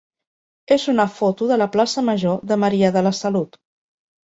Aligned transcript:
és 0.75 0.85
una 0.93 1.05
foto 1.17 1.51
de 1.51 1.59
la 1.63 1.69
plaça 1.77 2.05
major 2.09 2.41
de 2.53 2.59
Maria 2.65 2.93
de 2.99 3.07
la 3.11 3.15
Salut. 3.21 3.63